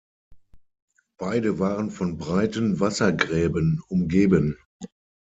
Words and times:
Beide 1.19 1.59
waren 1.59 1.91
von 1.91 2.17
breiten 2.17 2.79
Wassergräben 2.79 3.83
umgeben. 3.87 4.57